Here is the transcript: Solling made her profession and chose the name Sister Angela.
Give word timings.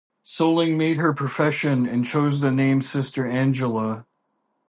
Solling 0.25 0.77
made 0.77 0.97
her 0.97 1.13
profession 1.13 1.85
and 1.87 2.03
chose 2.03 2.39
the 2.39 2.49
name 2.49 2.81
Sister 2.81 3.27
Angela. 3.27 4.07